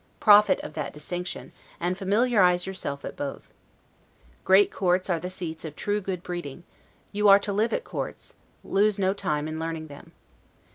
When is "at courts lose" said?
7.71-8.97